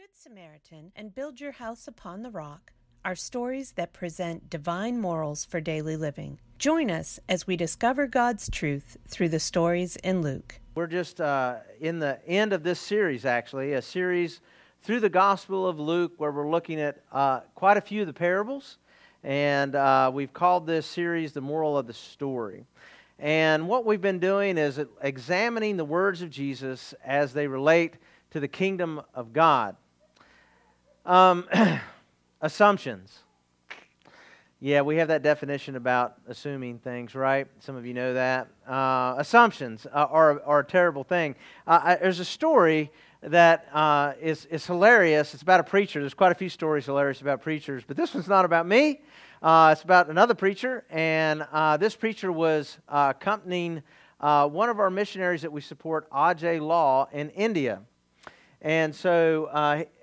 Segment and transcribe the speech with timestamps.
[0.00, 2.72] Good Samaritan and Build Your House Upon the Rock
[3.04, 6.38] are stories that present divine morals for daily living.
[6.58, 10.58] Join us as we discover God's truth through the stories in Luke.
[10.74, 14.40] We're just uh, in the end of this series, actually, a series
[14.82, 18.14] through the Gospel of Luke where we're looking at uh, quite a few of the
[18.14, 18.78] parables.
[19.22, 22.64] And uh, we've called this series The Moral of the Story.
[23.18, 27.96] And what we've been doing is examining the words of Jesus as they relate
[28.30, 29.76] to the kingdom of God.
[31.06, 31.48] Um,
[32.42, 33.20] assumptions.
[34.60, 37.46] Yeah, we have that definition about assuming things, right?
[37.60, 38.48] Some of you know that.
[38.68, 41.34] Uh, assumptions are, are a terrible thing.
[41.66, 42.90] Uh, I, there's a story
[43.22, 45.32] that uh, is is hilarious.
[45.32, 46.00] It's about a preacher.
[46.00, 49.00] There's quite a few stories hilarious about preachers, but this one's not about me.
[49.42, 53.82] Uh, it's about another preacher, and uh, this preacher was uh, accompanying
[54.18, 57.80] one of our missionaries that we support, Ajay Law, in India.
[58.60, 59.48] And so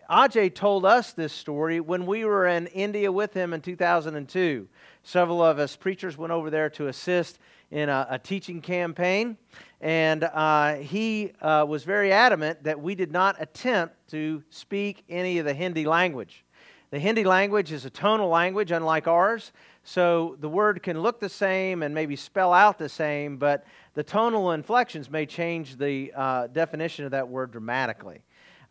[0.09, 4.65] Ajay told us this story when we were in India with him in 2002.
[5.03, 7.39] Several of us preachers went over there to assist
[7.71, 9.35] in a, a teaching campaign,
[9.81, 15.39] and uh, he uh, was very adamant that we did not attempt to speak any
[15.39, 16.45] of the Hindi language.
[16.89, 19.51] The Hindi language is a tonal language, unlike ours,
[19.83, 24.03] so the word can look the same and maybe spell out the same, but the
[24.03, 28.21] tonal inflections may change the uh, definition of that word dramatically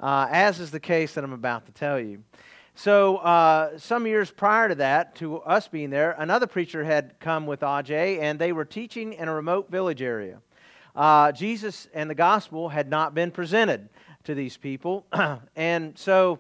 [0.01, 2.23] uh, as is the case that I'm about to tell you.
[2.75, 7.47] So, uh, some years prior to that, to us being there, another preacher had come
[7.47, 10.41] with Ajay, and they were teaching in a remote village area.
[10.95, 13.89] Uh, Jesus and the gospel had not been presented
[14.25, 15.07] to these people.
[15.57, 16.39] and so,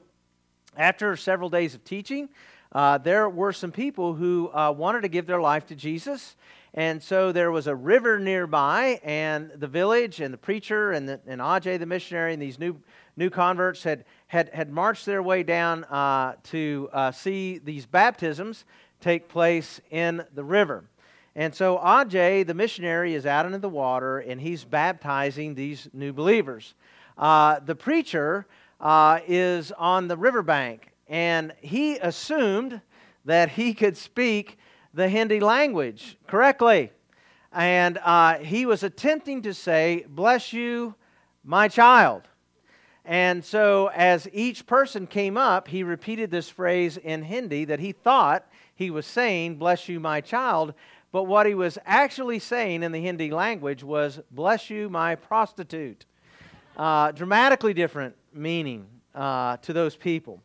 [0.77, 2.29] after several days of teaching,
[2.73, 6.37] uh, there were some people who uh, wanted to give their life to Jesus.
[6.75, 11.21] And so there was a river nearby, and the village and the preacher and, the,
[11.27, 12.77] and Ajay, the missionary, and these new
[13.17, 18.65] new converts had, had, had marched their way down uh, to uh, see these baptisms
[19.01, 20.85] take place in the river.
[21.35, 26.13] And so Ajay, the missionary, is out into the water and he's baptizing these new
[26.13, 26.75] believers.
[27.19, 28.47] Uh, the preacher
[28.81, 32.81] uh, is on the riverbank and he assumed
[33.25, 34.59] that he could speak
[34.95, 36.91] the Hindi language correctly.
[37.53, 40.95] And uh, he was attempting to say, Bless you,
[41.45, 42.23] my child.
[43.07, 47.93] And so, as each person came up, he repeated this phrase in Hindi that he
[47.93, 48.45] thought
[48.75, 50.75] he was saying, Bless you, my child.
[51.13, 56.05] But what he was actually saying in the Hindi language was, Bless you, my prostitute.
[56.77, 60.43] Uh, dramatically different meaning uh, to those people.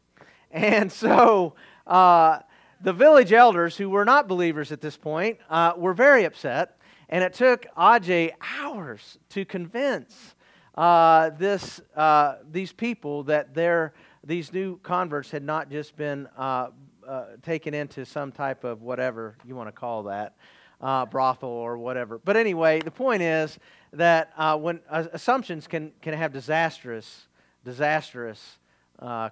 [0.52, 1.56] And so,
[1.88, 2.40] uh,
[2.80, 6.78] the village elders, who were not believers at this point, uh, were very upset.
[7.10, 10.36] And it took Ajay hours to convince
[10.76, 13.94] uh, this, uh, these people that they're,
[14.24, 16.68] these new converts had not just been uh,
[17.08, 20.36] uh taken into some type of whatever you want to call that,
[20.80, 22.20] uh, brothel or whatever.
[22.20, 23.60] But anyway, the point is
[23.94, 27.28] that uh, when assumptions can, can have disastrous,
[27.66, 28.58] disastrous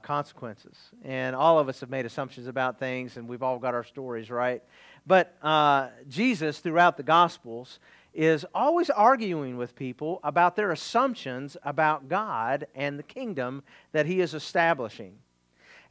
[0.01, 0.75] consequences.
[1.03, 4.31] And all of us have made assumptions about things, and we've all got our stories,
[4.31, 4.63] right?
[5.05, 5.37] But
[6.09, 7.79] Jesus, throughout the Gospels,
[8.13, 14.21] is always arguing with people about their assumptions about God and the kingdom that he
[14.21, 15.15] is establishing.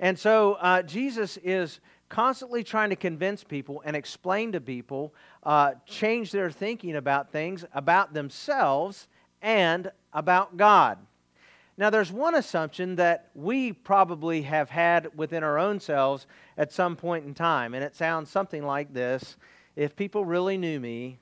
[0.00, 5.72] And so uh, Jesus is constantly trying to convince people and explain to people, uh,
[5.86, 9.08] change their thinking about things, about themselves,
[9.42, 10.98] and about God.
[11.76, 16.96] Now, there's one assumption that we probably have had within our own selves at some
[16.96, 19.36] point in time, and it sounds something like this
[19.76, 21.18] If people really knew me,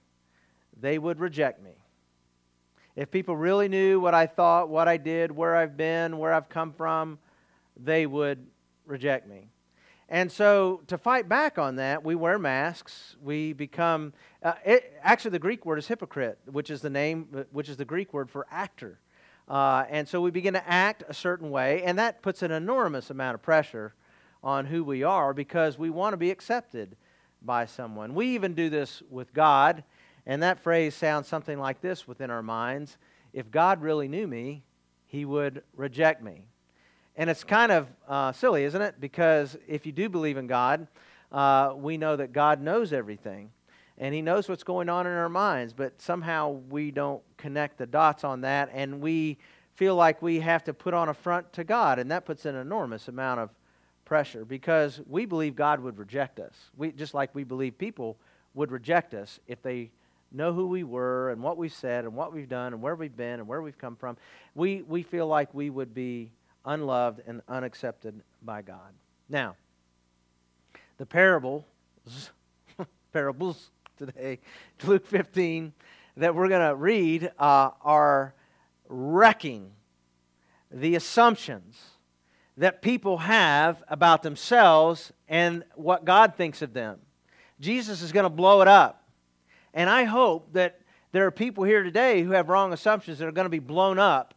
[0.81, 1.73] they would reject me.
[2.95, 6.49] If people really knew what I thought, what I did, where I've been, where I've
[6.49, 7.19] come from,
[7.77, 8.47] they would
[8.87, 9.49] reject me.
[10.09, 13.17] And so, to fight back on that, we wear masks.
[13.21, 17.69] We become, uh, it, actually, the Greek word is hypocrite, which is the name, which
[17.69, 19.01] is the Greek word for actor.
[19.49, 23.11] Uh, and so we begin to act a certain way, and that puts an enormous
[23.11, 23.95] amount of pressure
[24.45, 26.97] on who we are because we want to be accepted
[27.43, 28.15] by someone.
[28.15, 29.83] We even do this with God
[30.27, 32.99] and that phrase sounds something like this within our minds
[33.33, 34.65] If God really knew me,
[35.07, 36.47] he would reject me.
[37.17, 38.97] And it's kind of uh, silly, isn't it?
[39.01, 40.87] Because if you do believe in God,
[41.33, 43.51] uh, we know that God knows everything.
[43.99, 47.87] And he knows what's going on in our minds, but somehow we don't connect the
[47.87, 49.39] dots on that, and we
[49.75, 52.57] feel like we have to put on a front to God, and that puts an
[52.57, 53.51] enormous amount of
[54.05, 56.55] pressure because we believe God would reject us.
[56.77, 58.19] We, just like we believe people
[58.55, 59.91] would reject us if they
[60.33, 63.17] know who we were and what we've said and what we've done and where we've
[63.17, 64.17] been and where we've come from,
[64.55, 66.31] we, we feel like we would be
[66.65, 68.93] unloved and unaccepted by God.
[69.29, 69.57] Now,
[70.99, 71.65] the parables,
[73.13, 74.39] parables today,
[74.85, 75.73] Luke 15,
[76.17, 78.35] that we're going to read uh, are
[78.89, 79.71] wrecking
[80.71, 81.79] the assumptions
[82.57, 86.99] that people have about themselves and what God thinks of them.
[87.61, 89.06] Jesus is going to blow it up.
[89.77, 90.81] And I hope that
[91.13, 93.99] there are people here today who have wrong assumptions that are going to be blown
[93.99, 94.35] up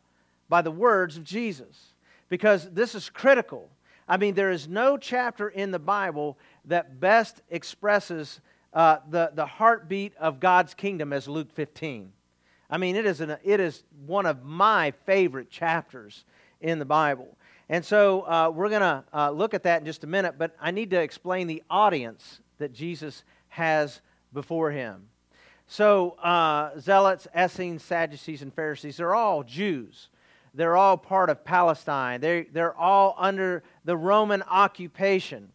[0.49, 1.93] by the words of Jesus
[2.27, 3.69] because this is critical.
[4.05, 8.41] I mean, there is no chapter in the Bible that best expresses
[8.73, 12.11] uh, the, the heartbeat of God's kingdom as Luke 15.
[12.69, 16.25] I mean, it is, an, it is one of my favorite chapters
[16.59, 17.37] in the Bible.
[17.69, 20.53] And so uh, we're going to uh, look at that in just a minute, but
[20.59, 24.01] I need to explain the audience that Jesus has
[24.33, 25.07] before him.
[25.71, 30.09] So, uh, Zealots, Essenes, Sadducees, and Pharisees, they're all Jews.
[30.55, 32.21] They're all part of Palestine.
[32.21, 35.49] They're, they're all under the Roman occupation.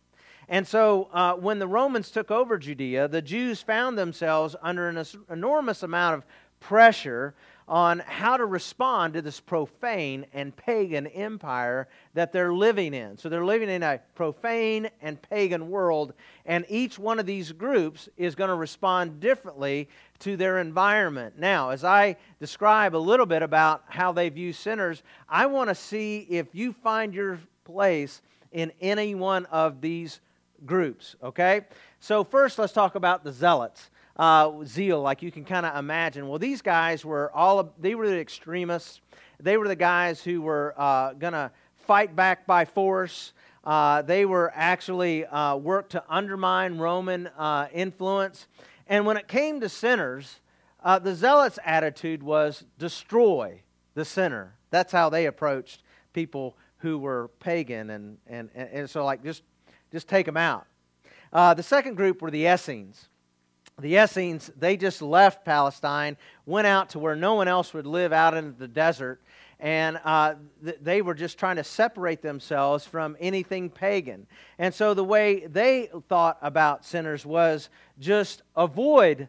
[0.49, 5.05] And so, uh, when the Romans took over Judea, the Jews found themselves under an
[5.31, 6.25] enormous amount of
[6.61, 7.35] pressure
[7.67, 13.17] on how to respond to this profane and pagan empire that they're living in.
[13.17, 16.13] So they're living in a profane and pagan world,
[16.45, 19.89] and each one of these groups is going to respond differently
[20.21, 21.39] to their environment.
[21.39, 25.75] Now, as I describe a little bit about how they view sinners, I want to
[25.75, 28.21] see if you find your place
[28.53, 30.21] in any one of these
[30.67, 31.63] groups, okay?
[32.01, 36.29] So, first, let's talk about the zealots uh, zeal, like you can kind of imagine.
[36.29, 39.01] Well, these guys were all, of, they were the extremists.
[39.41, 41.51] They were the guys who were uh, going to
[41.87, 43.33] fight back by force.
[43.65, 48.47] Uh, they were actually uh, worked to undermine Roman uh, influence.
[48.87, 50.41] And when it came to sinners,
[50.83, 53.63] uh, the zealots' attitude was destroy
[53.95, 54.55] the sinner.
[54.71, 55.83] That's how they approached
[56.13, 57.91] people who were pagan.
[57.91, 59.43] And, and, and so, like, just,
[59.91, 60.67] just take them out.
[61.33, 63.09] the second group were the Essenes
[63.81, 66.17] the Essenes, they just left Palestine,
[66.47, 69.21] went out to where no one else would live out in the desert,
[69.59, 70.35] and uh,
[70.65, 74.27] th- they were just trying to separate themselves from anything pagan.
[74.59, 77.69] And so the way they thought about sinners was
[77.99, 79.29] just avoid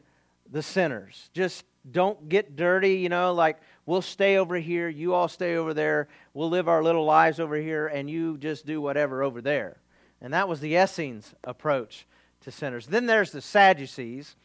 [0.51, 1.29] the sinners.
[1.33, 5.73] Just don't get dirty, you know, like we'll stay over here, you all stay over
[5.73, 9.77] there, we'll live our little lives over here, and you just do whatever over there.
[10.21, 12.05] And that was the Essenes approach
[12.45, 12.85] to sinners.
[12.85, 14.35] Then there's the Sadducees.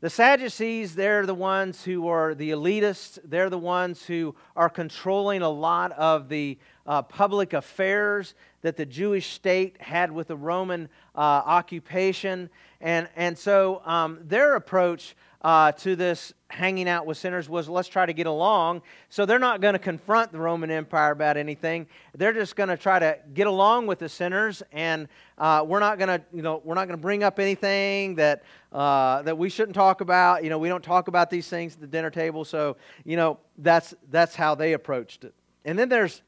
[0.00, 3.18] The Sadducees, they're the ones who are the elitists.
[3.24, 8.84] They're the ones who are controlling a lot of the uh, public affairs that the
[8.84, 12.50] Jewish state had with the Roman uh, occupation.
[12.80, 17.88] And, and so um, their approach uh, to this hanging out with sinners was let's
[17.88, 18.82] try to get along.
[19.08, 21.86] So they're not going to confront the Roman Empire about anything.
[22.16, 25.98] They're just going to try to get along with the sinners, and uh, we're not
[25.98, 29.48] going to, you know, we're not going to bring up anything that uh, that we
[29.48, 30.44] shouldn't talk about.
[30.44, 32.44] You know, we don't talk about these things at the dinner table.
[32.44, 35.34] So you know, that's that's how they approached it.
[35.64, 36.22] And then there's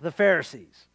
[0.00, 0.86] the Pharisees,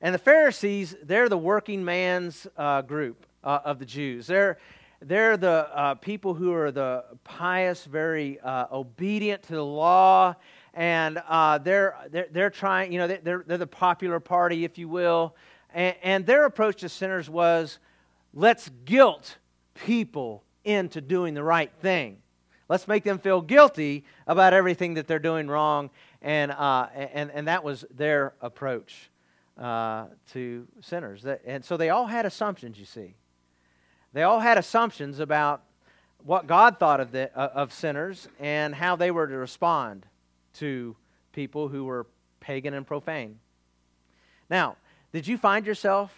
[0.00, 4.26] and the Pharisees they're the working man's uh, group uh, of the Jews.
[4.26, 4.58] They're
[5.02, 10.34] they're the uh, people who are the pious, very uh, obedient to the law,
[10.74, 14.88] and uh, they're, they're, they're trying, you know, they're, they're the popular party, if you
[14.88, 15.34] will.
[15.72, 17.78] And, and their approach to sinners was
[18.34, 19.38] let's guilt
[19.74, 22.18] people into doing the right thing.
[22.68, 25.90] Let's make them feel guilty about everything that they're doing wrong.
[26.22, 29.10] And, uh, and, and that was their approach
[29.58, 31.26] uh, to sinners.
[31.44, 33.14] And so they all had assumptions, you see.
[34.12, 35.62] They all had assumptions about
[36.24, 40.06] what God thought of, the, uh, of sinners and how they were to respond
[40.54, 40.96] to
[41.32, 42.06] people who were
[42.40, 43.38] pagan and profane.
[44.48, 44.76] Now,
[45.12, 46.12] did you find yourself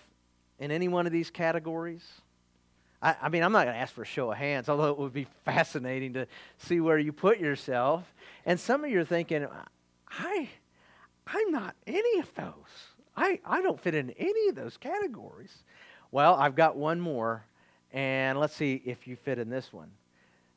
[0.58, 2.06] in any one of these categories?
[3.02, 4.99] I, I mean, I'm not going to ask for a show of hands, although it
[4.99, 6.26] would be fascinating to
[6.58, 8.12] see where you put yourself.
[8.46, 9.46] And some of you are thinking,
[10.08, 10.49] I,
[11.26, 12.54] I'm not any of those.
[13.16, 15.64] I, I don't fit in any of those categories.
[16.11, 17.44] Well, I've got one more
[17.92, 19.90] and let's see if you fit in this one.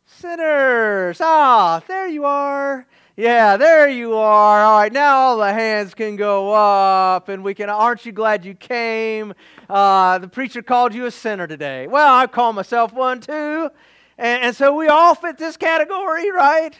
[0.05, 1.19] Sinners!
[1.21, 2.85] Ah, there you are.
[3.17, 4.61] Yeah, there you are.
[4.61, 7.69] All right, now all the hands can go up, and we can.
[7.69, 9.33] Aren't you glad you came?
[9.69, 11.87] Uh, the preacher called you a sinner today.
[11.87, 13.69] Well, I call myself one too,
[14.17, 16.77] and, and so we all fit this category, right?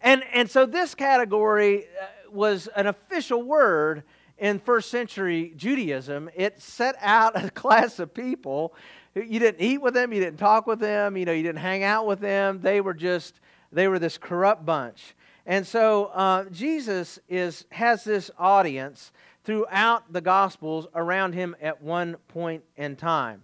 [0.00, 4.04] And and so this category uh, was an official word
[4.38, 6.30] in first century Judaism.
[6.34, 8.74] It set out a class of people
[9.20, 11.82] you didn't eat with them, you didn't talk with them, you know, you didn't hang
[11.82, 12.60] out with them.
[12.60, 13.40] They were just,
[13.72, 15.14] they were this corrupt bunch.
[15.46, 19.12] And so uh, Jesus is, has this audience
[19.44, 23.40] throughout the Gospels around him at one point in time.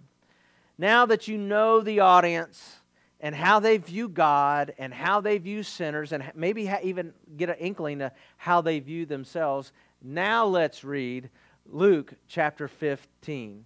[0.77, 2.77] Now that you know the audience
[3.19, 7.55] and how they view God and how they view sinners, and maybe even get an
[7.59, 9.71] inkling of how they view themselves,
[10.03, 11.29] now let's read
[11.65, 13.65] Luke chapter 15.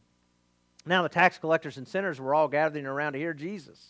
[0.89, 3.89] Now the tax collectors and sinners were all gathering around to hear Jesus.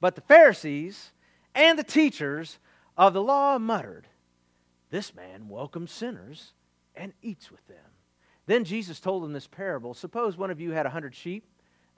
[0.00, 1.12] But the Pharisees
[1.54, 2.58] and the teachers
[2.96, 4.06] of the law muttered,
[4.88, 6.54] This man welcomes sinners
[6.96, 7.76] and eats with them.
[8.46, 11.44] Then Jesus told them this parable Suppose one of you had a hundred sheep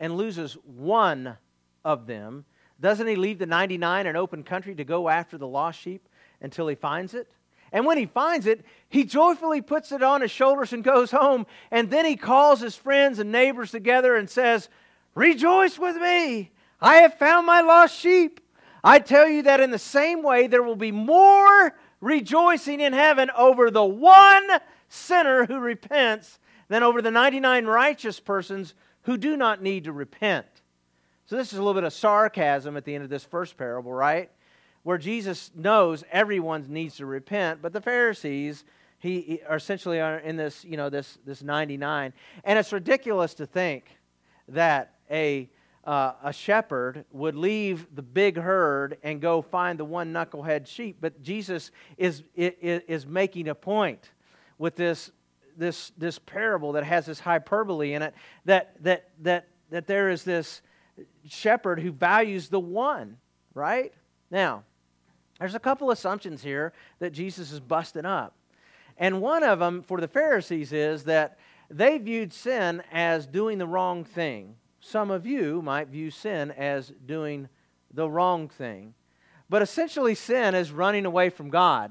[0.01, 1.37] and loses one
[1.85, 2.47] of them.
[2.81, 6.09] Doesn't he leave the 99 in open country to go after the lost sheep
[6.41, 7.31] until he finds it?
[7.77, 11.45] And when he finds it, he joyfully puts it on his shoulders and goes home.
[11.71, 14.71] And then he calls his friends and neighbors together and says,
[15.15, 16.53] Rejoice with me!
[16.81, 18.41] I have found my lost sheep.
[18.83, 23.31] I tell you that in the same way, there will be more rejoicing in heaven
[23.37, 24.49] over the one
[24.89, 30.47] sinner who repents than over the 99 righteous persons who do not need to repent.
[31.27, 33.93] So, this is a little bit of sarcasm at the end of this first parable,
[33.93, 34.31] right?
[34.87, 38.65] Where Jesus knows everyone needs to repent, but the Pharisees,
[39.01, 42.13] he, are essentially are in this, you know, this, this 99.
[42.45, 43.99] And it's ridiculous to think
[44.47, 45.51] that a
[45.83, 50.99] uh, a shepherd would leave the big herd and go find the one knucklehead sheep.
[51.01, 54.13] But Jesus is, is, is making a point
[54.57, 55.11] with this,
[55.57, 58.15] this, this parable that has this hyperbole in it
[58.45, 60.63] that, that, that, that there is this
[61.25, 63.17] shepherd who values the one,
[63.53, 63.93] right?
[64.31, 64.63] Now,
[65.39, 68.35] there's a couple assumptions here that Jesus is busting up.
[68.97, 71.39] And one of them for the Pharisees is that
[71.71, 76.93] they viewed sin as doing the wrong thing some of you might view sin as
[77.05, 77.49] doing
[77.93, 78.95] the wrong thing.
[79.51, 81.91] But essentially, sin is running away from God.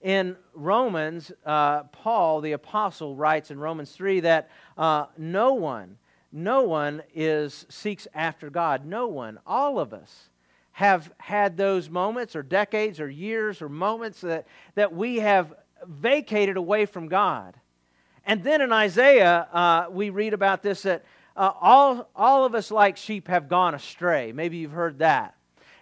[0.00, 5.98] In Romans, uh, Paul, the apostle, writes in Romans 3 that uh, no one,
[6.32, 8.84] no one is seeks after God.
[8.84, 10.28] No one, all of us,
[10.78, 15.52] have had those moments or decades or years or moments that, that we have
[15.84, 17.56] vacated away from God.
[18.24, 21.04] And then in Isaiah, uh, we read about this that
[21.36, 24.30] uh, all, all of us like sheep have gone astray.
[24.30, 25.34] Maybe you've heard that.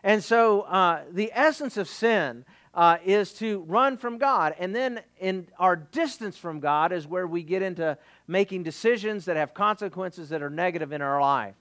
[0.02, 4.54] And so uh, the essence of sin uh, is to run from God.
[4.58, 9.36] And then in our distance from God is where we get into making decisions that
[9.36, 11.54] have consequences that are negative in our life.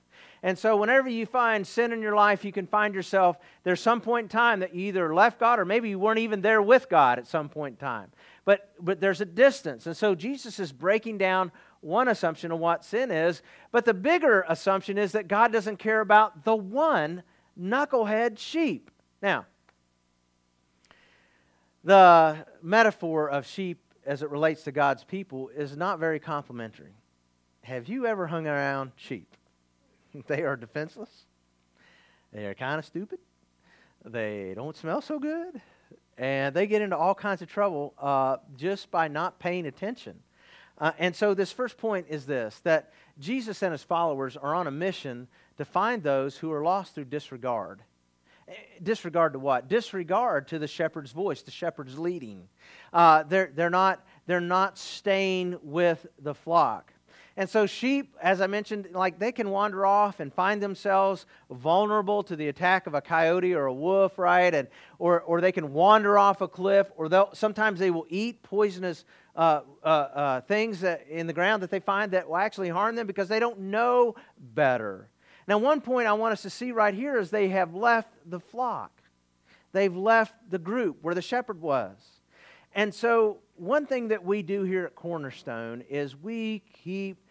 [0.45, 3.99] And so, whenever you find sin in your life, you can find yourself, there's some
[3.99, 6.87] point in time that you either left God or maybe you weren't even there with
[6.87, 8.11] God at some point in time.
[8.45, 9.87] But, but there's a distance.
[9.87, 14.45] And so, Jesus is breaking down one assumption of what sin is, but the bigger
[14.47, 17.23] assumption is that God doesn't care about the one
[17.59, 18.91] knucklehead sheep.
[19.23, 19.47] Now,
[21.83, 26.93] the metaphor of sheep as it relates to God's people is not very complimentary.
[27.63, 29.34] Have you ever hung around sheep?
[30.27, 31.25] they are defenseless.
[32.33, 33.19] They are kind of stupid.
[34.03, 35.61] They don't smell so good.
[36.17, 40.19] And they get into all kinds of trouble uh, just by not paying attention
[40.77, 44.67] uh, and so, this first point is this that Jesus and his followers are on
[44.67, 47.81] a mission to find those who are lost through disregard.
[48.47, 48.53] Eh,
[48.83, 49.69] disregard to what?
[49.69, 52.49] Disregard to the shepherd's voice, the shepherd's leading.
[52.91, 56.91] Uh, they're, they're, not, they're not staying with the flock.
[57.37, 62.23] And so, sheep, as I mentioned, like they can wander off and find themselves vulnerable
[62.23, 64.53] to the attack of a coyote or a wolf, right?
[64.53, 68.41] And, or, or they can wander off a cliff, or they'll, sometimes they will eat
[68.41, 69.03] poisonous
[69.35, 72.95] uh, uh, uh, things that, in the ground that they find that will actually harm
[72.95, 75.09] them because they don't know better.
[75.45, 78.39] Now, one point I want us to see right here is they have left the
[78.39, 78.91] flock,
[79.73, 81.97] they've left the group where the shepherd was.
[82.73, 87.24] And so, one thing that we do here at Cornerstone is we keep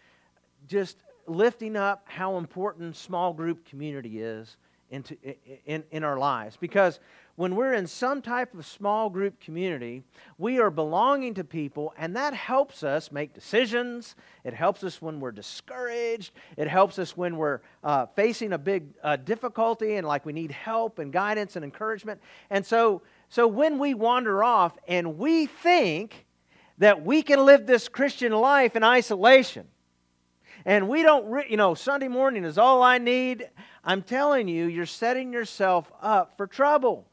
[0.67, 4.57] just lifting up how important small group community is
[4.89, 5.17] into,
[5.65, 6.57] in, in our lives.
[6.57, 6.99] Because
[7.35, 10.03] when we're in some type of small group community,
[10.37, 14.15] we are belonging to people, and that helps us make decisions.
[14.43, 16.31] It helps us when we're discouraged.
[16.55, 20.51] It helps us when we're uh, facing a big uh, difficulty and like we need
[20.51, 22.21] help and guidance and encouragement.
[22.49, 26.25] And so, so when we wander off and we think
[26.77, 29.67] that we can live this Christian life in isolation,
[30.65, 33.49] and we don't, re- you know, Sunday morning is all I need.
[33.83, 37.05] I'm telling you, you're setting yourself up for trouble.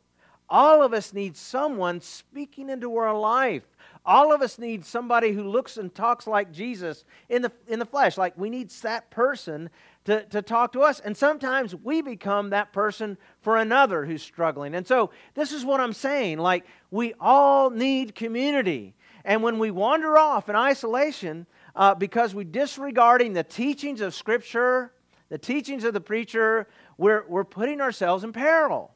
[0.49, 3.65] All of us need someone speaking into our life.
[4.05, 7.87] All of us need somebody who looks and talks like Jesus in the, in the
[7.87, 8.19] flesh.
[8.19, 9.71] Like we need that person
[10.07, 10.99] to, to talk to us.
[10.99, 14.75] And sometimes we become that person for another who's struggling.
[14.75, 16.39] And so this is what I'm saying.
[16.39, 18.95] Like we all need community.
[19.25, 24.93] And when we wander off in isolation uh, because we're disregarding the teachings of Scripture,
[25.29, 28.95] the teachings of the preacher, we're, we're putting ourselves in peril.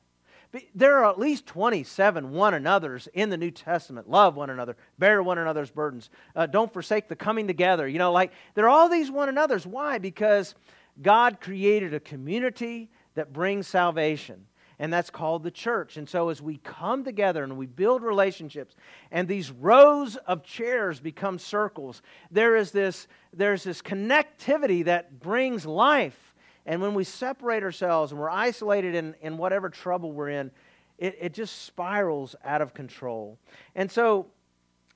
[0.74, 4.08] There are at least 27 one another's in the New Testament.
[4.08, 7.86] Love one another, bear one another's burdens, uh, don't forsake the coming together.
[7.86, 9.66] You know, like there are all these one another's.
[9.66, 9.98] Why?
[9.98, 10.54] Because
[11.02, 14.46] God created a community that brings salvation
[14.78, 15.96] and that's called the church.
[15.96, 18.74] And so, as we come together and we build relationships,
[19.10, 25.64] and these rows of chairs become circles, there is this, there's this connectivity that brings
[25.64, 26.34] life.
[26.66, 30.50] And when we separate ourselves and we're isolated in, in whatever trouble we're in,
[30.98, 33.38] it, it just spirals out of control.
[33.74, 34.26] And so,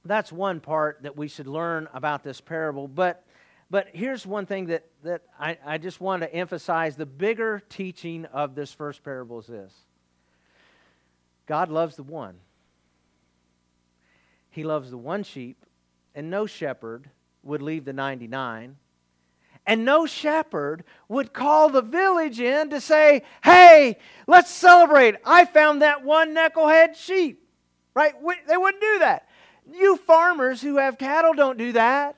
[0.05, 2.89] that's one part that we should learn about this parable.
[2.89, 3.25] But
[3.71, 8.25] but here's one thing that, that I, I just want to emphasize the bigger teaching
[8.27, 9.73] of this first parable is this
[11.47, 12.37] God loves the one.
[14.51, 15.65] He loves the one sheep,
[16.15, 17.09] and no shepherd
[17.45, 18.77] would leave the 99.
[19.67, 25.17] And no shepherd would call the village in to say, Hey, let's celebrate.
[25.25, 27.47] I found that one knucklehead sheep.
[27.95, 28.15] Right?
[28.49, 29.29] They wouldn't do that.
[29.73, 32.17] You farmers who have cattle don't do that.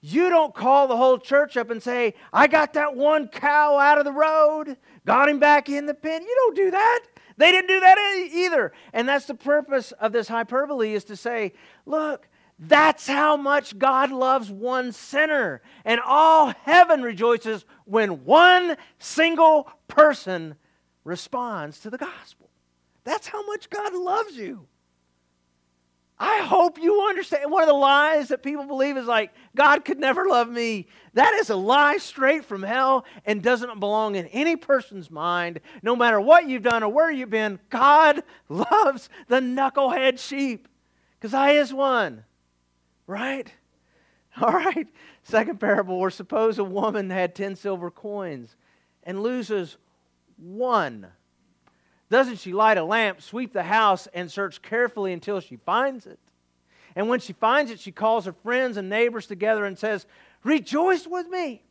[0.00, 3.98] You don't call the whole church up and say, I got that one cow out
[3.98, 6.22] of the road, got him back in the pen.
[6.22, 7.00] You don't do that.
[7.36, 8.72] They didn't do that either.
[8.92, 11.52] And that's the purpose of this hyperbole is to say,
[11.86, 12.28] look,
[12.58, 15.62] that's how much God loves one sinner.
[15.84, 20.56] And all heaven rejoices when one single person
[21.04, 22.50] responds to the gospel.
[23.04, 24.66] That's how much God loves you.
[26.22, 27.50] I hope you understand.
[27.50, 30.86] One of the lies that people believe is like, God could never love me.
[31.14, 35.60] That is a lie straight from hell and doesn't belong in any person's mind.
[35.82, 40.68] No matter what you've done or where you've been, God loves the knucklehead sheep
[41.18, 42.24] because I is one.
[43.06, 43.50] Right?
[44.42, 44.88] All right.
[45.22, 48.56] Second parable, or suppose a woman had 10 silver coins
[49.04, 49.78] and loses
[50.36, 51.06] one
[52.10, 56.18] doesn't she light a lamp, sweep the house, and search carefully until she finds it?
[56.96, 60.06] And when she finds it, she calls her friends and neighbors together and says,
[60.42, 61.62] Rejoice with me.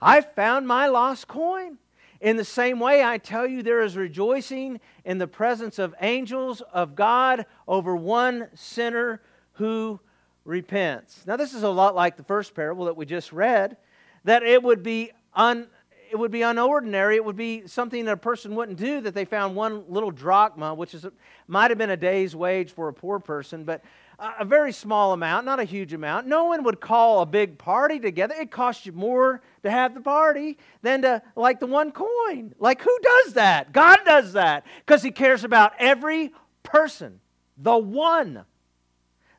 [0.00, 1.78] I found my lost coin.
[2.20, 6.60] In the same way, I tell you, there is rejoicing in the presence of angels
[6.72, 9.20] of God over one sinner
[9.52, 10.00] who
[10.44, 11.24] repents.
[11.26, 13.76] Now, this is a lot like the first parable that we just read,
[14.24, 15.68] that it would be un,
[16.10, 17.16] it would be unordinary.
[17.16, 20.74] It would be something that a person wouldn't do that they found one little drachma,
[20.74, 21.06] which is
[21.46, 23.82] might have been a day's wage for a poor person, but
[24.18, 26.26] a very small amount, not a huge amount.
[26.26, 28.34] No one would call a big party together.
[28.34, 32.54] It costs you more to have the party than to like the one coin.
[32.58, 33.72] Like who does that?
[33.72, 37.20] God does that because he cares about every person.
[37.56, 38.44] The one.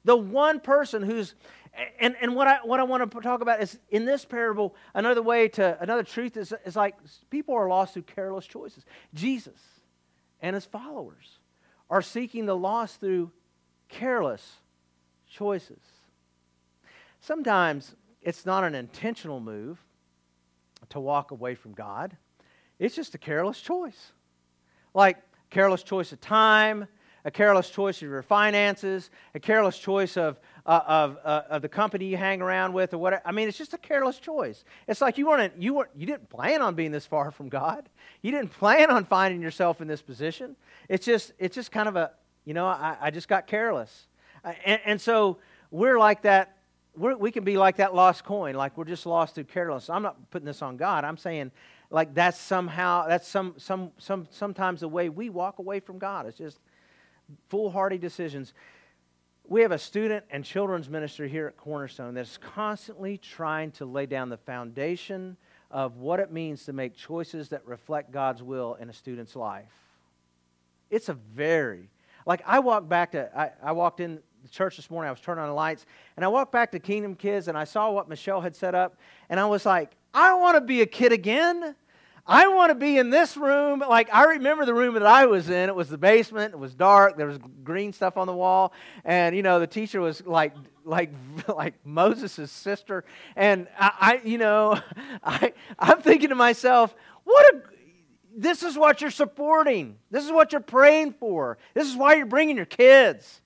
[0.05, 1.35] The one person who's
[1.99, 5.21] and, and what, I, what I want to talk about is in this parable, another
[5.21, 6.95] way to, another truth is, is like
[7.29, 8.85] people are lost through careless choices.
[9.13, 9.59] Jesus
[10.41, 11.39] and his followers
[11.89, 13.31] are seeking the lost through
[13.87, 14.57] careless
[15.29, 15.81] choices.
[17.21, 19.79] Sometimes it's not an intentional move
[20.89, 22.15] to walk away from God,
[22.79, 24.11] it's just a careless choice.
[24.93, 25.17] Like
[25.49, 26.87] careless choice of time,
[27.25, 31.69] a careless choice of your finances, a careless choice of, uh, of, uh, of the
[31.69, 33.21] company you hang around with, or whatever.
[33.25, 34.63] I mean, it's just a careless choice.
[34.87, 37.89] It's like you weren't you weren't you didn't plan on being this far from God.
[38.21, 40.55] You didn't plan on finding yourself in this position.
[40.87, 42.11] It's just it's just kind of a
[42.45, 44.07] you know I, I just got careless,
[44.43, 45.37] uh, and, and so
[45.71, 46.55] we're like that.
[46.95, 49.89] We're, we can be like that lost coin, like we're just lost through carelessness.
[49.89, 51.05] I'm not putting this on God.
[51.05, 51.51] I'm saying
[51.91, 56.25] like that's somehow that's some some some sometimes the way we walk away from God.
[56.25, 56.59] It's just
[57.49, 58.53] foolhardy decisions.
[59.47, 64.05] We have a student and children's ministry here at Cornerstone that's constantly trying to lay
[64.05, 65.37] down the foundation
[65.71, 69.71] of what it means to make choices that reflect God's will in a student's life.
[70.89, 71.89] It's a very,
[72.25, 75.19] like I walked back to, I, I walked in the church this morning, I was
[75.19, 78.09] turning on the lights, and I walked back to Kingdom Kids and I saw what
[78.09, 78.97] Michelle had set up,
[79.29, 81.75] and I was like, I want to be a kid again.
[82.29, 83.79] I want to be in this room.
[83.79, 85.67] Like, I remember the room that I was in.
[85.67, 86.53] It was the basement.
[86.53, 87.17] It was dark.
[87.17, 88.71] There was green stuff on the wall.
[89.03, 90.53] And, you know, the teacher was like,
[90.85, 91.11] like,
[91.47, 93.03] like Moses' sister.
[93.35, 94.79] And I, I you know,
[95.23, 97.61] I, I'm thinking to myself, what a,
[98.37, 99.97] this is what you're supporting.
[100.11, 101.57] This is what you're praying for.
[101.73, 103.41] This is why you're bringing your kids.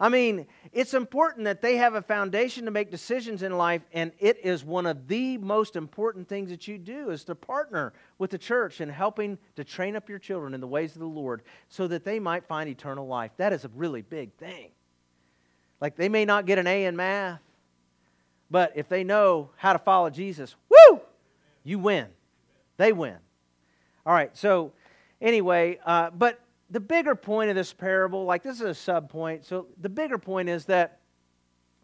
[0.00, 4.10] I mean, it's important that they have a foundation to make decisions in life, and
[4.18, 8.30] it is one of the most important things that you do is to partner with
[8.30, 11.42] the church in helping to train up your children in the ways of the Lord
[11.68, 13.32] so that they might find eternal life.
[13.36, 14.70] That is a really big thing.
[15.78, 17.42] Like they may not get an A in math,
[18.50, 21.02] but if they know how to follow Jesus, woo,
[21.64, 22.06] you win.
[22.78, 23.18] They win.
[24.06, 24.72] All right, so
[25.20, 26.40] anyway, uh, but
[26.72, 29.44] the bigger point of this parable, like this is a sub point.
[29.44, 31.00] So the bigger point is that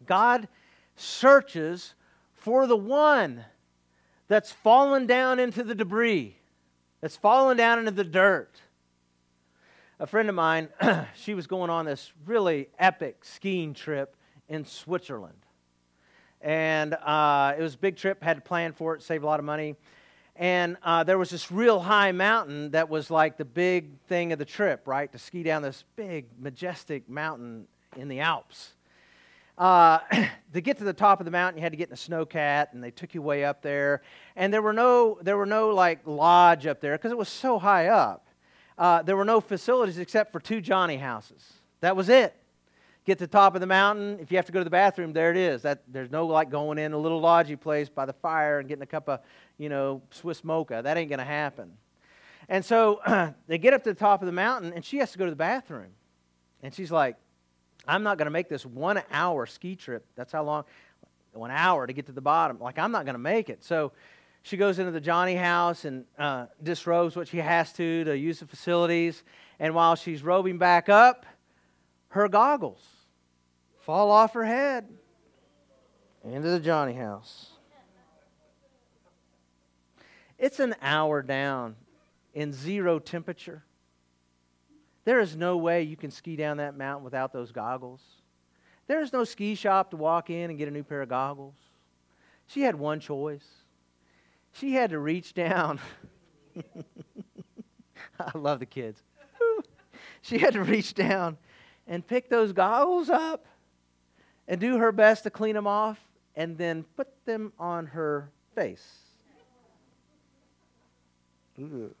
[0.05, 0.47] God
[0.95, 1.93] searches
[2.33, 3.45] for the one
[4.27, 6.35] that's fallen down into the debris,
[7.01, 8.61] that's fallen down into the dirt.
[9.99, 10.69] A friend of mine,
[11.15, 14.15] she was going on this really epic skiing trip
[14.47, 15.45] in Switzerland.
[16.41, 19.39] And uh, it was a big trip, had to plan for it, save a lot
[19.39, 19.75] of money.
[20.39, 24.39] And uh, there was this real high mountain that was like the big thing of
[24.39, 25.11] the trip, right?
[25.11, 28.71] To ski down this big, majestic mountain in the Alps.
[29.57, 29.99] Uh,
[30.53, 32.67] to get to the top of the mountain, you had to get in a snowcat,
[32.71, 34.01] and they took you way up there.
[34.37, 37.59] And there were no, there were no like lodge up there because it was so
[37.59, 38.25] high up.
[38.77, 41.51] Uh, there were no facilities except for two Johnny houses.
[41.81, 42.33] That was it.
[43.05, 44.19] Get to the top of the mountain.
[44.19, 45.61] If you have to go to the bathroom, there it is.
[45.63, 48.83] That there's no like going in a little lodgy place by the fire and getting
[48.83, 49.21] a cup of,
[49.57, 50.81] you know, Swiss mocha.
[50.83, 51.71] That ain't gonna happen.
[52.49, 52.99] And so
[53.47, 55.31] they get up to the top of the mountain, and she has to go to
[55.31, 55.91] the bathroom.
[56.61, 57.15] And she's like,
[57.87, 60.05] I'm not going to make this one hour ski trip.
[60.15, 60.65] That's how long,
[61.33, 62.59] one hour to get to the bottom.
[62.59, 63.63] Like, I'm not going to make it.
[63.63, 63.93] So
[64.41, 68.39] she goes into the Johnny house and uh, disrobes what she has to to use
[68.39, 69.23] the facilities.
[69.59, 71.25] And while she's robing back up,
[72.09, 72.83] her goggles
[73.81, 74.87] fall off her head
[76.23, 77.51] into the Johnny house.
[80.37, 81.75] It's an hour down
[82.33, 83.63] in zero temperature.
[85.05, 88.01] There is no way you can ski down that mountain without those goggles.
[88.87, 91.55] There is no ski shop to walk in and get a new pair of goggles.
[92.47, 93.45] She had one choice.
[94.53, 95.79] She had to reach down.
[98.19, 99.01] I love the kids.
[100.21, 101.37] she had to reach down
[101.89, 103.45] and pick those goggles up
[104.47, 105.99] and do her best to clean them off
[106.35, 108.99] and then put them on her face.
[111.59, 111.93] Ooh.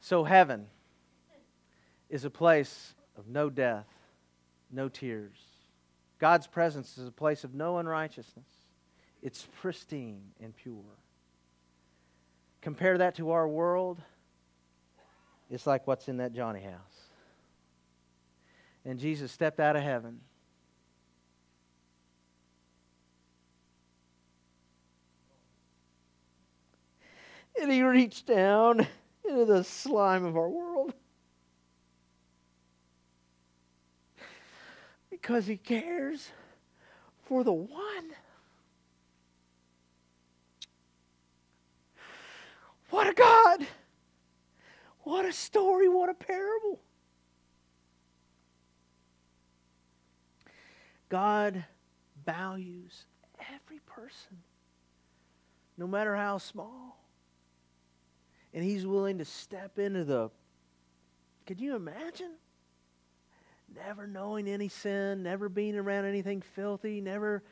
[0.00, 0.66] So, heaven
[2.08, 3.86] is a place of no death,
[4.72, 5.38] no tears.
[6.18, 8.48] God's presence is a place of no unrighteousness.
[9.22, 10.96] It's pristine and pure.
[12.60, 14.00] Compare that to our world,
[15.50, 17.08] it's like what's in that Johnny house.
[18.84, 20.20] And Jesus stepped out of heaven.
[27.60, 28.86] And he reached down
[29.28, 30.94] into the slime of our world.
[35.10, 36.30] Because he cares
[37.26, 37.70] for the one.
[42.90, 43.66] What a God!
[45.08, 46.80] What a story, what a parable.
[51.08, 51.64] God
[52.26, 53.06] values
[53.54, 54.36] every person,
[55.78, 56.98] no matter how small
[58.52, 60.28] and he's willing to step into the.
[61.46, 62.32] Could you imagine?
[63.74, 67.42] Never knowing any sin, never being around anything filthy, never,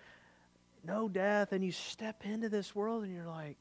[0.84, 3.56] no death, and you step into this world and you're like,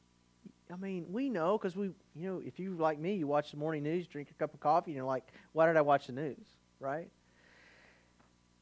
[0.72, 3.56] I mean, we know because we, you know, if you like me, you watch the
[3.56, 6.12] morning news, drink a cup of coffee, and you're like, why did I watch the
[6.12, 6.46] news?
[6.80, 7.08] Right?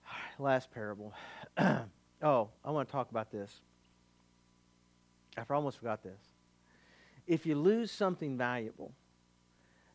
[0.38, 1.14] Last parable.
[1.58, 3.60] oh, I want to talk about this.
[5.36, 6.20] I almost forgot this
[7.26, 8.92] if you lose something valuable,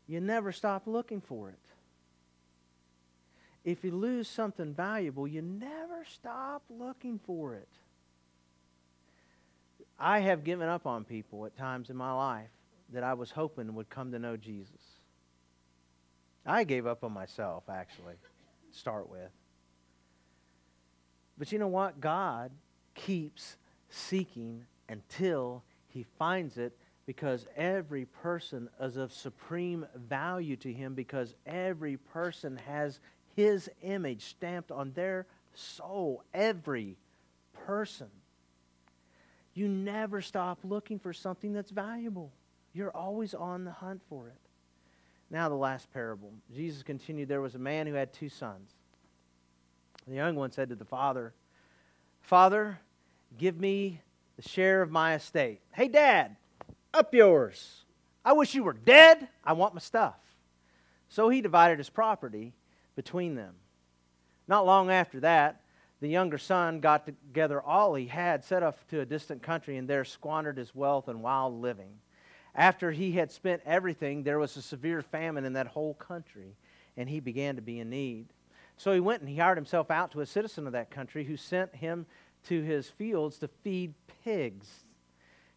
[0.08, 1.60] you never stop looking for it.
[3.64, 7.68] If you lose something valuable, you never stop looking for it.
[10.00, 12.50] I have given up on people at times in my life
[12.94, 14.82] that I was hoping would come to know Jesus.
[16.46, 18.16] I gave up on myself, actually,
[18.72, 19.30] to start with.
[21.38, 22.00] But you know what?
[22.00, 22.52] God
[22.96, 23.58] keeps
[23.90, 31.34] seeking until he finds it because every person is of supreme value to him because
[31.46, 33.00] every person has
[33.36, 36.24] his image stamped on their soul.
[36.34, 36.98] Every
[37.66, 38.10] person.
[39.60, 42.32] You never stop looking for something that's valuable.
[42.72, 44.40] You're always on the hunt for it.
[45.30, 46.32] Now, the last parable.
[46.56, 48.72] Jesus continued There was a man who had two sons.
[50.08, 51.34] The young one said to the father,
[52.22, 52.80] Father,
[53.38, 54.00] give me
[54.38, 55.60] the share of my estate.
[55.74, 56.38] Hey, Dad,
[56.94, 57.84] up yours.
[58.24, 59.28] I wish you were dead.
[59.44, 60.16] I want my stuff.
[61.10, 62.54] So he divided his property
[62.96, 63.56] between them.
[64.48, 65.60] Not long after that,
[66.02, 69.88] the younger son got together all he had, set off to a distant country, and
[69.88, 72.00] there squandered his wealth in wild living.
[72.56, 76.56] After he had spent everything, there was a severe famine in that whole country,
[76.98, 78.28] and he began to be in need.
[78.78, 81.36] So he went and he hired himself out to a citizen of that country who
[81.36, 82.06] sent him
[82.46, 84.86] to his fields to feed pigs.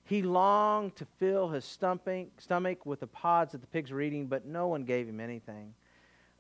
[0.05, 4.27] He longed to fill his stomach, stomach with the pods that the pigs were eating,
[4.27, 5.75] but no one gave him anything.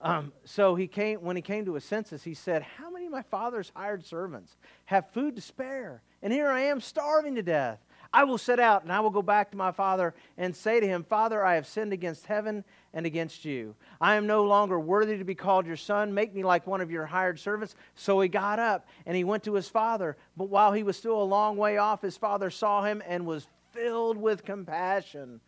[0.02, 2.24] Um, so he came when he came to his senses.
[2.24, 6.48] He said, "How many of my father's hired servants have food to spare, and here
[6.48, 7.78] I am starving to death?
[8.14, 10.86] I will set out and I will go back to my father and say to
[10.86, 12.62] him, Father, I have sinned against heaven
[12.92, 13.74] and against you.
[14.00, 16.12] I am no longer worthy to be called your son.
[16.12, 17.74] Make me like one of your hired servants.
[17.94, 20.18] So he got up and he went to his father.
[20.36, 23.46] But while he was still a long way off, his father saw him and was
[23.72, 25.40] filled with compassion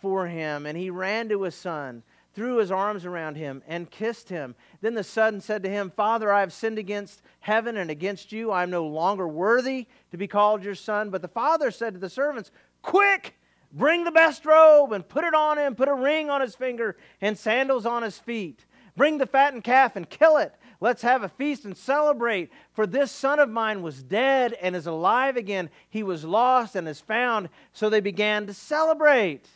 [0.00, 0.66] for him.
[0.66, 4.54] And he ran to his son threw his arms around him and kissed him.
[4.80, 8.50] Then the son said to him, Father, I have sinned against heaven and against you.
[8.50, 11.10] I am no longer worthy to be called your son.
[11.10, 12.50] But the father said to the servants,
[12.82, 13.34] Quick,
[13.72, 16.96] bring the best robe and put it on him, put a ring on his finger
[17.20, 18.66] and sandals on his feet.
[18.96, 20.54] Bring the fattened calf and kill it.
[20.80, 22.50] Let's have a feast and celebrate.
[22.72, 25.70] For this son of mine was dead and is alive again.
[25.88, 27.48] He was lost and is found.
[27.72, 29.48] So they began to celebrate.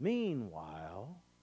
[0.00, 0.91] Meanwhile,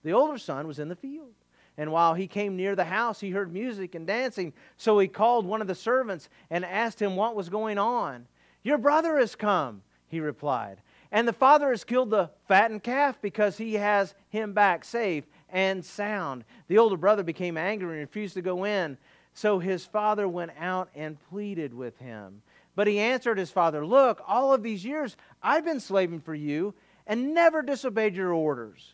[0.04, 1.34] the older son was in the field.
[1.78, 4.52] And while he came near the house, he heard music and dancing.
[4.76, 8.28] So he called one of the servants and asked him what was going on.
[8.64, 10.82] Your brother has come, he replied.
[11.12, 15.84] And the father has killed the fattened calf because he has him back safe and
[15.84, 16.44] sound.
[16.68, 18.98] The older brother became angry and refused to go in.
[19.34, 22.42] So his father went out and pleaded with him.
[22.76, 26.74] But he answered his father, Look, all of these years I've been slaving for you
[27.08, 28.94] and never disobeyed your orders.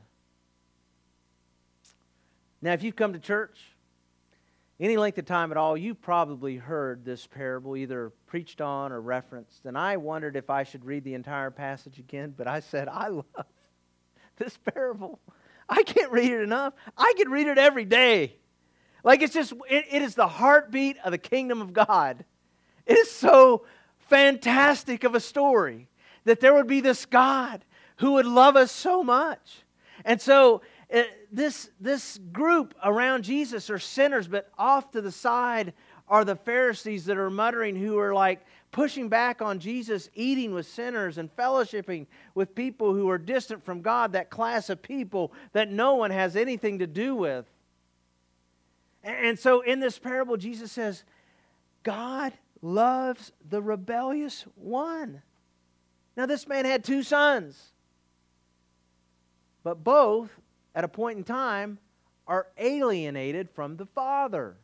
[2.61, 3.57] Now, if you've come to church
[4.79, 8.99] any length of time at all, you probably heard this parable either preached on or
[8.99, 9.65] referenced.
[9.65, 13.09] And I wondered if I should read the entire passage again, but I said, I
[13.09, 13.25] love
[14.37, 15.19] this parable.
[15.69, 16.73] I can't read it enough.
[16.97, 18.35] I could read it every day.
[19.03, 22.25] Like it's just, it, it is the heartbeat of the kingdom of God.
[22.85, 23.65] It is so
[24.09, 25.87] fantastic of a story
[26.25, 27.63] that there would be this God
[27.97, 29.63] who would love us so much.
[30.03, 30.61] And so
[30.93, 35.73] Uh, this, this group around Jesus are sinners, but off to the side
[36.07, 40.65] are the Pharisees that are muttering, who are like pushing back on Jesus, eating with
[40.65, 45.71] sinners and fellowshipping with people who are distant from God, that class of people that
[45.71, 47.45] no one has anything to do with.
[49.03, 51.03] And so in this parable, Jesus says,
[51.83, 55.21] God loves the rebellious one.
[56.15, 57.71] Now, this man had two sons,
[59.63, 60.29] but both
[60.75, 61.77] at a point in time
[62.27, 64.55] are alienated from the Father.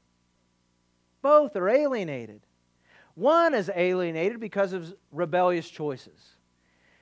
[1.22, 2.42] Both are alienated.
[3.16, 6.38] One is alienated because of rebellious choices.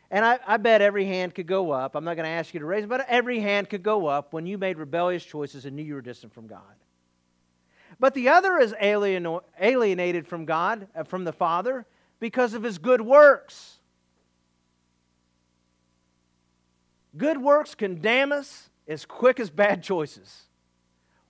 [0.10, 1.96] And I, I, bet every hand could go up.
[1.96, 4.34] I'm not going to ask you to raise it, but every hand could go up
[4.34, 6.62] when you made rebellious choices and knew you were distant from God.
[8.00, 11.86] But the other is alien, alienated from God, uh, from the Father,
[12.20, 13.80] because of his good works.
[17.18, 20.44] Good works condemn us as quick as bad choices.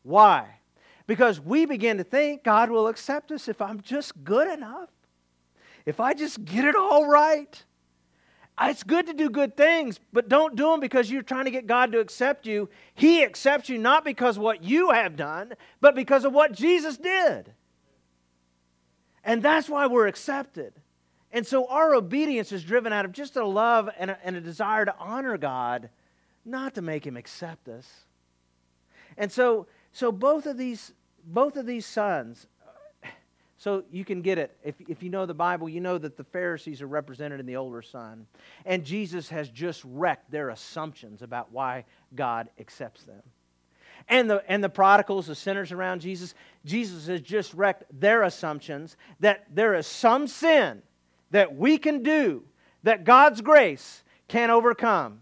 [0.04, 0.60] Why?
[1.08, 4.90] Because we begin to think God will accept us if I'm just good enough.
[5.86, 7.64] If I just get it all right.
[8.58, 11.52] Uh, it's good to do good things, but don't do them because you're trying to
[11.52, 12.70] get God to accept you.
[12.94, 17.52] He accepts you not because what you have done, but because of what Jesus did.
[19.24, 20.74] And that's why we're accepted.
[21.34, 24.42] And so our obedience is driven out of just a love and a, and a
[24.42, 25.90] desire to honor God
[26.46, 27.88] not to make him accept us.
[29.18, 30.94] And so, so both of these,
[31.26, 32.48] both of these sons,
[33.04, 33.08] uh,
[33.58, 34.56] so you can get it.
[34.64, 37.56] If, if you know the Bible, you know that the Pharisees are represented in the
[37.56, 38.28] older son.
[38.66, 43.22] And Jesus has just wrecked their assumptions about why God accepts them.
[44.08, 48.98] And the, and the prodigals, the sinners around Jesus, Jesus has just wrecked their assumptions
[49.20, 50.84] that there is some sin
[51.32, 52.44] that we can do
[52.84, 55.22] that God's grace can overcome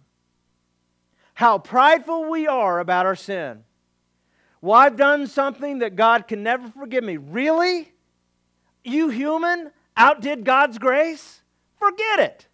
[1.33, 3.63] how prideful we are about our sin.
[4.61, 7.17] Well, I've done something that God can never forgive me.
[7.17, 7.91] Really?
[8.83, 11.41] You human outdid God's grace?
[11.79, 12.47] Forget it.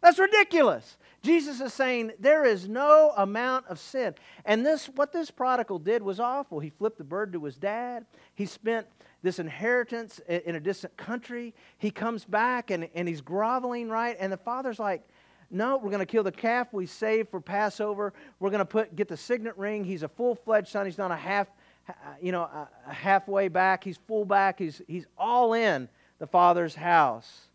[0.00, 0.96] That's ridiculous.
[1.22, 4.14] Jesus is saying there is no amount of sin.
[4.44, 6.60] And this what this prodigal did was awful.
[6.60, 8.06] He flipped the bird to his dad.
[8.34, 8.86] He spent
[9.22, 11.54] this inheritance in a distant country.
[11.76, 14.16] He comes back and, and he's groveling, right?
[14.18, 15.06] And the father's like,
[15.50, 18.12] no, we're going to kill the calf we saved for Passover.
[18.38, 19.84] We're going to put get the signet ring.
[19.84, 20.86] He's a full-fledged son.
[20.86, 21.48] He's not a half,
[21.88, 23.82] uh, you know, a halfway back.
[23.82, 24.58] He's full back.
[24.58, 27.46] He's he's all in the father's house.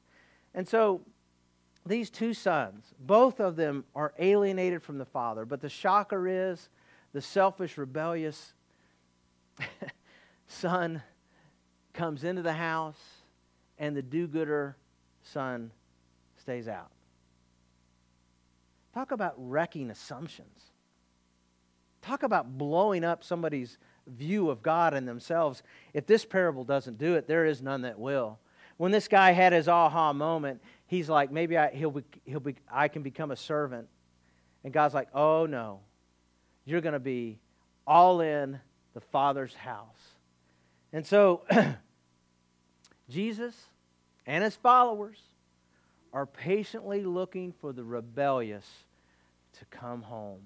[0.54, 1.02] And so
[1.86, 5.46] these two sons, both of them are alienated from the father.
[5.46, 6.70] But the shocker is
[7.14, 8.54] the selfish, rebellious
[10.48, 11.02] son
[11.94, 13.00] comes into the house,
[13.78, 14.76] and the do gooder
[15.24, 15.72] son
[16.38, 16.92] stays out.
[18.96, 20.72] Talk about wrecking assumptions.
[22.02, 23.78] Talk about blowing up somebody's
[24.08, 25.64] view of God and themselves.
[25.94, 28.40] If this parable doesn't do it, there is none that will.
[28.78, 32.56] When this guy had his aha moment, he's like, maybe I, he'll be, he'll be,
[32.72, 33.90] I can become a servant.
[34.64, 35.82] And God's like, oh no,
[36.64, 37.38] you're going to be
[37.86, 38.58] all in
[38.94, 40.00] the Father's house.
[40.94, 41.42] And so,
[43.10, 43.56] Jesus
[44.26, 45.20] and his followers
[46.16, 48.66] are patiently looking for the rebellious
[49.60, 50.40] to come home.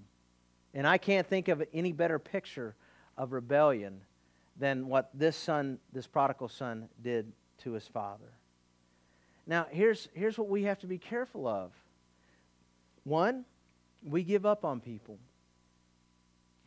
[0.73, 2.73] And I can't think of any better picture
[3.15, 4.01] of rebellion
[4.57, 8.33] than what this son, this prodigal son, did to his father.
[9.45, 11.71] Now, here's, here's what we have to be careful of.
[13.03, 13.45] One,
[14.03, 15.19] we give up on people.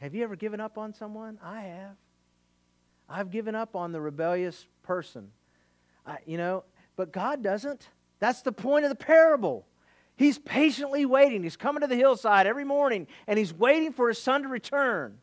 [0.01, 1.38] Have you ever given up on someone?
[1.43, 1.97] I have.
[3.09, 5.33] I've given up on the rebellious person.
[6.07, 6.62] I, you know,
[6.95, 7.88] but God doesn't.
[8.22, 9.66] That's the point of the parable.
[10.14, 11.42] He's patiently waiting.
[11.42, 15.18] He's coming to the hillside every morning and he's waiting for his son to return.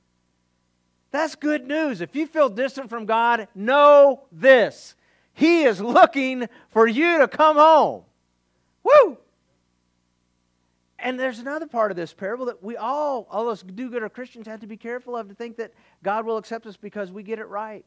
[1.12, 2.01] That's good news.
[2.01, 4.95] If you feel distant from God, know this
[5.31, 8.03] he is looking for you to come home.
[8.83, 9.17] Woo!
[10.99, 14.45] And there's another part of this parable that we all, all us do gooder Christians,
[14.45, 15.71] have to be careful of to think that
[16.03, 17.85] God will accept us because we get it right.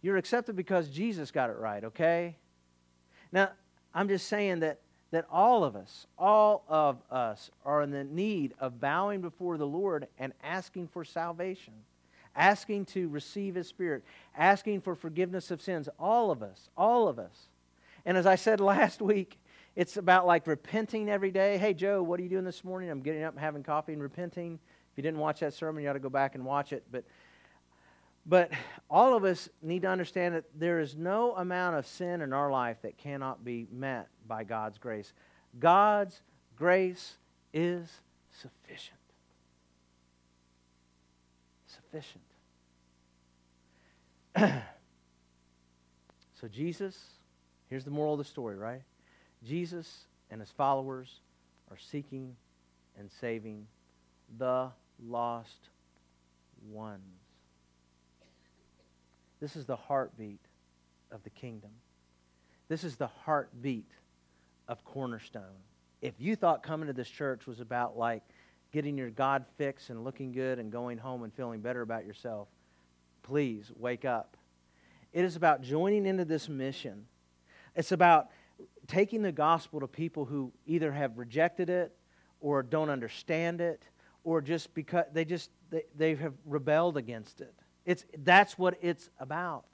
[0.00, 2.38] You're accepted because Jesus got it right, okay?
[3.30, 3.50] Now,
[3.94, 8.54] I'm just saying that, that all of us, all of us, are in the need
[8.58, 11.74] of bowing before the Lord and asking for salvation
[12.34, 14.04] asking to receive His Spirit,
[14.36, 15.88] asking for forgiveness of sins.
[15.98, 17.48] All of us, all of us.
[18.04, 19.38] And as I said last week,
[19.76, 21.58] it's about like repenting every day.
[21.58, 22.90] Hey, Joe, what are you doing this morning?
[22.90, 24.58] I'm getting up and having coffee and repenting.
[24.92, 26.84] If you didn't watch that sermon, you ought to go back and watch it.
[26.90, 27.04] But,
[28.26, 28.50] but
[28.88, 32.50] all of us need to understand that there is no amount of sin in our
[32.50, 35.12] life that cannot be met by God's grace.
[35.58, 36.20] God's
[36.56, 37.16] grace
[37.52, 37.88] is
[38.30, 39.00] sufficient
[41.90, 42.24] sufficient.
[46.40, 46.98] so, Jesus,
[47.68, 48.82] here's the moral of the story, right?
[49.44, 51.20] Jesus and his followers
[51.70, 52.36] are seeking
[52.98, 53.66] and saving
[54.38, 54.68] the
[55.06, 55.68] lost
[56.70, 57.19] ones.
[59.40, 60.40] This is the heartbeat
[61.10, 61.70] of the kingdom.
[62.68, 63.90] This is the heartbeat
[64.68, 65.64] of Cornerstone.
[66.02, 68.22] If you thought coming to this church was about like
[68.72, 72.48] getting your God fix and looking good and going home and feeling better about yourself,
[73.22, 74.36] please wake up.
[75.12, 77.06] It is about joining into this mission.
[77.74, 78.28] It's about
[78.86, 81.92] taking the gospel to people who either have rejected it
[82.40, 83.82] or don't understand it
[84.22, 87.54] or just because they just they, they have rebelled against it.
[87.84, 89.64] It's that's what it's about.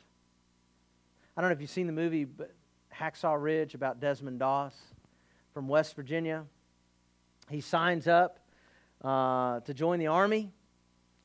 [1.37, 2.55] I don't know if you've seen the movie but
[2.95, 4.75] Hacksaw Ridge about Desmond Doss
[5.53, 6.45] from West Virginia.
[7.51, 8.39] He signs up
[9.03, 10.51] uh, to join the army.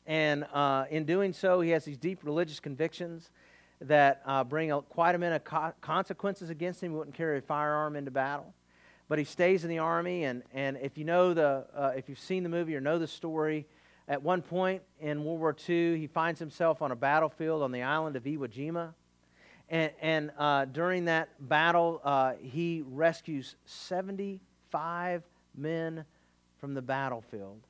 [0.06, 3.30] And uh, in doing so, he has these deep religious convictions
[3.82, 6.92] that uh, bring a, quite a bit of co- consequences against him.
[6.92, 8.54] He wouldn't carry a firearm into battle.
[9.08, 12.20] But he stays in the army, and, and if you know the, uh, if you've
[12.20, 13.68] seen the movie or know the story,
[14.08, 17.84] at one point in World War II, he finds himself on a battlefield on the
[17.84, 18.94] island of Iwo Jima.
[19.70, 25.24] And, and uh, during that battle, uh, he rescues 75
[25.56, 26.04] men
[26.60, 27.62] from the battlefield.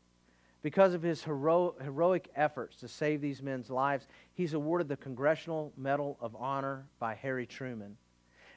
[0.64, 5.74] Because of his hero- heroic efforts to save these men's lives, he's awarded the Congressional
[5.76, 7.98] Medal of Honor by Harry Truman.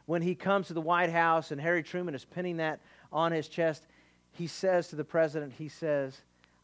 [0.07, 3.49] When he comes to the White House and Harry Truman is pinning that on his
[3.49, 3.87] chest,
[4.33, 6.20] he says to the president, he says,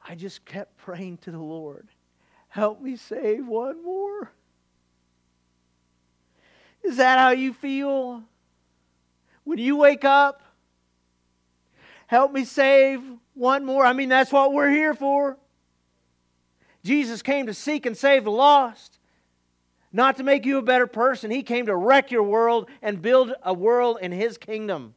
[0.06, 1.88] I just kept praying to the Lord,
[2.48, 4.32] help me save one more.
[6.82, 8.22] Is that how you feel?
[9.44, 10.42] When you wake up,
[12.06, 13.02] help me save
[13.34, 13.84] one more.
[13.84, 15.36] I mean, that's what we're here for.
[16.82, 18.98] Jesus came to seek and save the lost,
[19.92, 21.30] not to make you a better person.
[21.30, 24.94] He came to wreck your world and build a world in His kingdom.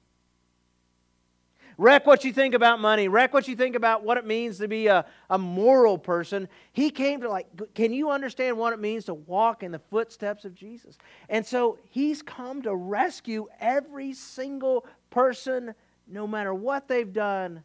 [1.78, 3.08] Wreck what you think about money.
[3.08, 6.48] Wreck what you think about what it means to be a, a moral person.
[6.72, 10.46] He came to like, can you understand what it means to walk in the footsteps
[10.46, 10.98] of Jesus?
[11.30, 15.74] And so he's come to rescue every single person,
[16.08, 17.64] no matter what they've done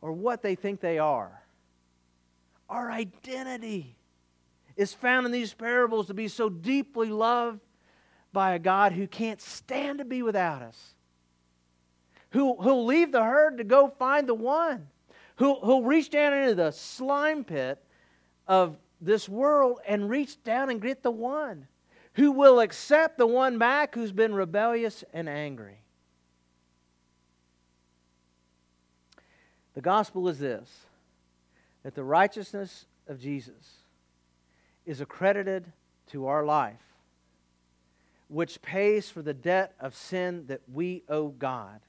[0.00, 1.42] or what they think they are.
[2.68, 3.96] Our identity
[4.76, 7.60] is found in these parables to be so deeply loved
[8.32, 10.94] by a God who can't stand to be without us,
[12.30, 14.88] who, who'll leave the herd to go find the one,
[15.36, 17.82] who, who'll reach down into the slime pit
[18.46, 21.66] of this world and reach down and get the one,
[22.14, 25.78] who will accept the one back who's been rebellious and angry.
[29.74, 30.68] The gospel is this
[31.82, 33.78] that the righteousness of Jesus
[34.84, 35.72] is accredited
[36.08, 36.90] to our life
[38.30, 41.80] which pays for the debt of sin that we owe God.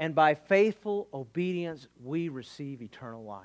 [0.00, 3.44] And by faithful obedience, we receive eternal life.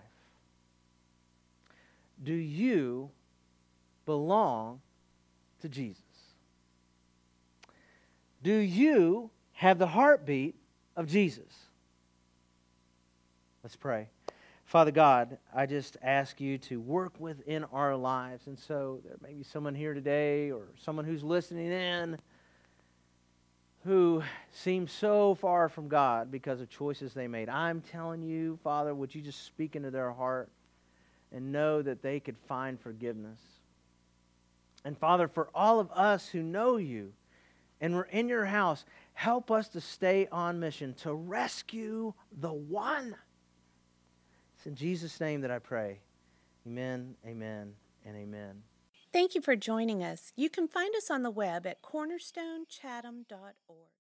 [2.24, 3.12] Do you
[4.06, 4.80] belong
[5.62, 6.02] to Jesus?
[8.42, 10.56] Do you have the heartbeat
[10.96, 11.52] of Jesus?
[13.62, 14.08] Let's pray.
[14.64, 18.48] Father God, I just ask you to work within our lives.
[18.48, 22.18] And so there may be someone here today or someone who's listening in
[23.86, 27.50] who seem so far from God because of choices they made.
[27.50, 30.50] I'm telling you, Father, would you just speak into their heart
[31.32, 33.40] and know that they could find forgiveness?
[34.84, 37.14] And Father, for all of us who know you
[37.80, 43.16] and we're in your house, help us to stay on mission to rescue the one
[44.66, 46.00] it's in Jesus' name that I pray.
[46.66, 47.74] Amen, amen,
[48.04, 48.64] and amen.
[49.16, 50.34] Thank you for joining us.
[50.36, 53.86] You can find us on the web at cornerstonechatham.org.